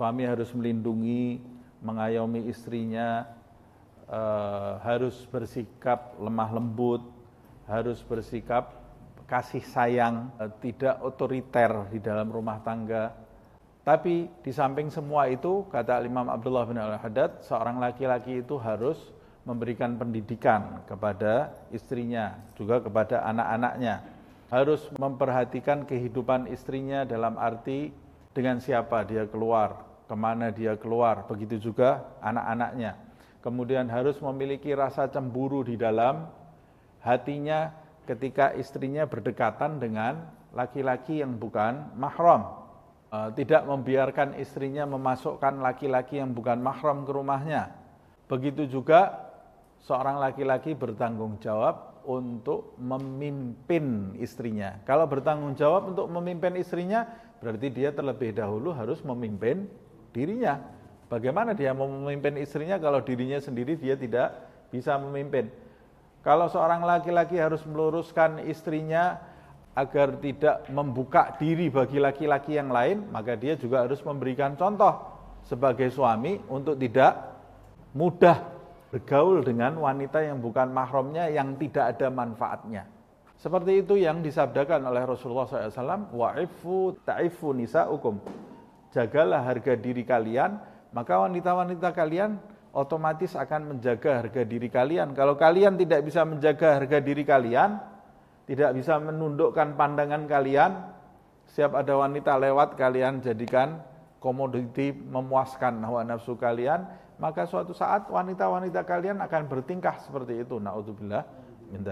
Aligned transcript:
suami 0.00 0.24
harus 0.24 0.48
melindungi, 0.56 1.44
mengayomi 1.84 2.48
istrinya, 2.48 3.28
eh, 4.08 4.72
harus 4.80 5.28
bersikap 5.28 6.16
lemah 6.16 6.56
lembut, 6.56 7.04
harus 7.68 8.00
bersikap 8.00 8.80
kasih 9.28 9.60
sayang, 9.60 10.32
eh, 10.40 10.48
tidak 10.64 11.04
otoriter 11.04 11.84
di 11.92 12.00
dalam 12.00 12.32
rumah 12.32 12.64
tangga. 12.64 13.12
Tapi 13.84 14.24
di 14.40 14.52
samping 14.56 14.88
semua 14.88 15.28
itu, 15.28 15.68
kata 15.68 16.00
Imam 16.00 16.32
Abdullah 16.32 16.64
bin 16.64 16.80
Al-Haddad, 16.80 17.44
seorang 17.44 17.76
laki-laki 17.76 18.40
itu 18.40 18.56
harus 18.56 18.96
memberikan 19.44 20.00
pendidikan 20.00 20.80
kepada 20.88 21.52
istrinya, 21.76 22.40
juga 22.56 22.80
kepada 22.80 23.20
anak-anaknya. 23.28 24.00
Harus 24.48 24.80
memperhatikan 24.96 25.84
kehidupan 25.84 26.48
istrinya 26.48 27.04
dalam 27.04 27.36
arti 27.36 27.92
dengan 28.32 28.60
siapa 28.60 29.02
dia 29.04 29.26
keluar, 29.26 29.89
ke 30.10 30.16
mana 30.18 30.50
dia 30.50 30.74
keluar, 30.74 31.22
begitu 31.30 31.70
juga 31.70 32.02
anak-anaknya. 32.18 32.98
Kemudian 33.46 33.86
harus 33.86 34.18
memiliki 34.18 34.74
rasa 34.74 35.06
cemburu 35.06 35.62
di 35.62 35.78
dalam 35.78 36.26
hatinya 36.98 37.70
ketika 38.10 38.50
istrinya 38.58 39.06
berdekatan 39.06 39.78
dengan 39.78 40.26
laki-laki 40.50 41.22
yang 41.22 41.38
bukan 41.38 41.94
mahram. 41.94 42.58
Eh, 43.14 43.30
tidak 43.38 43.62
membiarkan 43.70 44.34
istrinya 44.34 44.82
memasukkan 44.90 45.62
laki-laki 45.62 46.18
yang 46.18 46.34
bukan 46.34 46.58
mahram 46.58 47.06
ke 47.06 47.14
rumahnya. 47.14 47.70
Begitu 48.26 48.66
juga 48.66 49.30
seorang 49.78 50.18
laki-laki 50.18 50.74
bertanggung 50.74 51.38
jawab 51.38 52.02
untuk 52.02 52.74
memimpin 52.82 54.18
istrinya. 54.18 54.82
Kalau 54.82 55.06
bertanggung 55.06 55.54
jawab 55.54 55.94
untuk 55.94 56.10
memimpin 56.10 56.58
istrinya, 56.58 57.06
Berarti 57.40 57.72
dia 57.72 57.88
terlebih 57.90 58.36
dahulu 58.36 58.70
harus 58.76 59.00
memimpin 59.00 59.64
dirinya. 60.14 60.60
Bagaimana 61.10 61.54
dia 61.58 61.74
mau 61.74 61.90
memimpin 61.90 62.38
istrinya 62.38 62.78
kalau 62.78 63.02
dirinya 63.02 63.42
sendiri 63.42 63.74
dia 63.74 63.98
tidak 63.98 64.30
bisa 64.70 64.94
memimpin? 64.94 65.50
Kalau 66.22 66.46
seorang 66.46 66.84
laki-laki 66.84 67.40
harus 67.40 67.64
meluruskan 67.66 68.44
istrinya 68.46 69.18
agar 69.74 70.20
tidak 70.20 70.68
membuka 70.68 71.34
diri 71.40 71.72
bagi 71.72 71.96
laki-laki 71.96 72.60
yang 72.60 72.68
lain, 72.68 73.08
maka 73.08 73.34
dia 73.34 73.56
juga 73.56 73.86
harus 73.86 73.98
memberikan 74.04 74.54
contoh 74.54 74.92
sebagai 75.46 75.88
suami 75.88 76.36
untuk 76.52 76.76
tidak 76.76 77.16
mudah 77.96 78.38
bergaul 78.90 79.40
dengan 79.40 79.78
wanita 79.78 80.20
yang 80.20 80.42
bukan 80.42 80.70
mahramnya 80.74 81.30
yang 81.30 81.54
tidak 81.56 81.96
ada 81.96 82.10
manfaatnya. 82.10 82.82
Seperti 83.40 83.80
itu 83.80 83.96
yang 83.96 84.20
disabdakan 84.20 84.84
oleh 84.84 85.00
Rasulullah 85.08 85.48
SAW, 85.48 86.12
wa'ifu 86.12 87.00
ta'ifu 87.08 87.56
nisa'ukum. 87.56 88.20
Jagalah 88.90 89.46
harga 89.46 89.78
diri 89.78 90.02
kalian, 90.02 90.58
maka 90.90 91.22
wanita-wanita 91.22 91.94
kalian 91.94 92.42
otomatis 92.74 93.38
akan 93.38 93.74
menjaga 93.74 94.22
harga 94.22 94.42
diri 94.42 94.66
kalian. 94.66 95.14
Kalau 95.14 95.38
kalian 95.38 95.78
tidak 95.78 96.06
bisa 96.06 96.26
menjaga 96.26 96.78
harga 96.78 96.98
diri 96.98 97.22
kalian, 97.22 97.78
tidak 98.50 98.74
bisa 98.74 98.98
menundukkan 98.98 99.78
pandangan 99.78 100.26
kalian, 100.26 100.90
siap 101.46 101.74
ada 101.74 101.94
wanita 101.98 102.34
lewat 102.38 102.74
kalian 102.74 103.22
jadikan 103.22 103.78
komoditi 104.18 104.90
memuaskan 104.90 105.82
hawa 105.86 106.02
nafsu 106.02 106.34
kalian, 106.34 106.86
maka 107.22 107.46
suatu 107.46 107.70
saat 107.70 108.10
wanita-wanita 108.10 108.82
kalian 108.82 109.22
akan 109.22 109.46
bertingkah 109.46 109.98
seperti 110.02 110.42
itu. 110.42 110.58
Naudzubillah 110.58 111.22
min 111.70 111.86